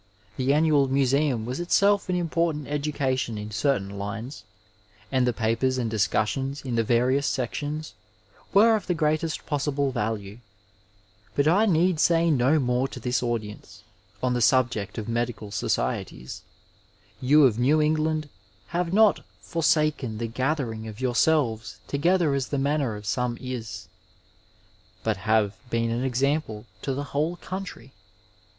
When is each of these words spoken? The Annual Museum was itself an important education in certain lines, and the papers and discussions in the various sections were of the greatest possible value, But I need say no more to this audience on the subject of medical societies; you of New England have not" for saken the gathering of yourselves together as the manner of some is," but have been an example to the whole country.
The 0.35 0.51
Annual 0.51 0.87
Museum 0.87 1.45
was 1.45 1.59
itself 1.59 2.09
an 2.09 2.15
important 2.15 2.67
education 2.67 3.37
in 3.37 3.51
certain 3.51 3.99
lines, 3.99 4.45
and 5.11 5.27
the 5.27 5.31
papers 5.31 5.77
and 5.77 5.91
discussions 5.91 6.63
in 6.63 6.73
the 6.73 6.83
various 6.83 7.27
sections 7.27 7.93
were 8.51 8.75
of 8.75 8.87
the 8.87 8.95
greatest 8.95 9.45
possible 9.45 9.91
value, 9.91 10.39
But 11.35 11.47
I 11.47 11.67
need 11.67 11.99
say 11.99 12.31
no 12.31 12.57
more 12.57 12.87
to 12.87 12.99
this 12.99 13.21
audience 13.21 13.83
on 14.23 14.33
the 14.33 14.41
subject 14.41 14.97
of 14.97 15.07
medical 15.07 15.51
societies; 15.51 16.41
you 17.21 17.45
of 17.45 17.59
New 17.59 17.79
England 17.79 18.27
have 18.69 18.91
not" 18.91 19.23
for 19.51 19.61
saken 19.61 20.17
the 20.17 20.25
gathering 20.25 20.87
of 20.87 20.99
yourselves 20.99 21.77
together 21.87 22.33
as 22.33 22.47
the 22.47 22.57
manner 22.57 22.95
of 22.95 23.05
some 23.05 23.37
is," 23.39 23.87
but 25.03 25.17
have 25.17 25.57
been 25.69 25.91
an 25.91 26.03
example 26.03 26.65
to 26.81 26.95
the 26.95 27.03
whole 27.13 27.35
country. 27.35 27.91